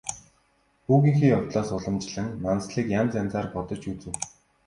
Хүүгийнхээ 0.85 1.33
явдлаас 1.37 1.69
уламлан 1.77 2.27
Нансалыг 2.43 2.87
янз 2.99 3.11
янзаар 3.21 3.47
бодож 3.53 3.81
үзэв. 3.91 4.15